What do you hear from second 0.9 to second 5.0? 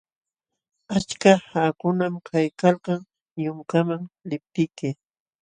Achka qaqakunam kaykalkan yunkaman liptiyki.